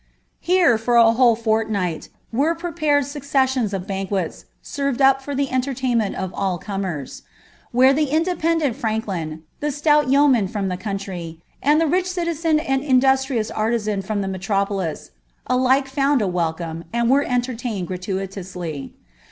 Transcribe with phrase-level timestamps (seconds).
[0.39, 6.15] Here, for a whole foruii^t, wrm prepured BUceM8ion8 of banquets, iivrTpil ap for ilie entertainmeat
[6.15, 7.21] of nil comers;
[7.71, 12.81] where the itidependrnt franklin, the stout yeoman fiom lh<^ country, nnd the rich citizen and
[12.81, 15.11] indnatrious ariizan fimn the raetto polis,
[15.45, 18.93] alike found a welcome, and were entertained graluilously.